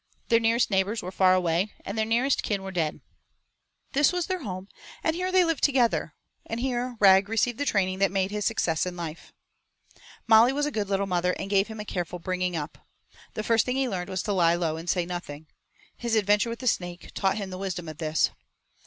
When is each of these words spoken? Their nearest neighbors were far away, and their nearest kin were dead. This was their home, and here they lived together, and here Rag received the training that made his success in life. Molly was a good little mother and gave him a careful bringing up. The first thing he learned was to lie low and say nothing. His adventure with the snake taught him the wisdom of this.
Their 0.29 0.39
nearest 0.39 0.71
neighbors 0.71 1.03
were 1.03 1.11
far 1.11 1.35
away, 1.35 1.73
and 1.85 1.95
their 1.95 2.07
nearest 2.07 2.41
kin 2.41 2.63
were 2.63 2.71
dead. 2.71 3.01
This 3.93 4.11
was 4.11 4.25
their 4.25 4.41
home, 4.41 4.67
and 5.03 5.15
here 5.15 5.31
they 5.31 5.43
lived 5.45 5.63
together, 5.63 6.15
and 6.43 6.59
here 6.59 6.97
Rag 6.99 7.29
received 7.29 7.59
the 7.59 7.65
training 7.67 7.99
that 7.99 8.09
made 8.11 8.31
his 8.31 8.43
success 8.43 8.87
in 8.87 8.97
life. 8.97 9.31
Molly 10.25 10.53
was 10.53 10.65
a 10.65 10.71
good 10.71 10.89
little 10.89 11.05
mother 11.05 11.33
and 11.37 11.51
gave 11.51 11.67
him 11.67 11.79
a 11.79 11.85
careful 11.85 12.17
bringing 12.17 12.55
up. 12.55 12.79
The 13.35 13.43
first 13.43 13.63
thing 13.63 13.75
he 13.75 13.87
learned 13.87 14.09
was 14.09 14.23
to 14.23 14.33
lie 14.33 14.55
low 14.55 14.75
and 14.75 14.89
say 14.89 15.05
nothing. 15.05 15.45
His 15.95 16.15
adventure 16.15 16.49
with 16.49 16.61
the 16.61 16.67
snake 16.67 17.11
taught 17.13 17.37
him 17.37 17.51
the 17.51 17.59
wisdom 17.59 17.87
of 17.87 17.99
this. 17.99 18.31